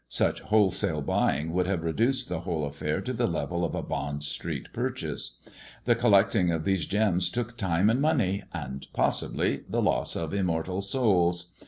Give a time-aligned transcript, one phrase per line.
[0.01, 3.63] I o{ Such wholesale buying would have reduced the whole a&irl H to the level
[3.63, 5.37] of a Bond Street purchase.
[5.85, 10.15] The collecting of | K these gems took time and money, and (possibly) the loss
[10.15, 11.51] of immortal souls.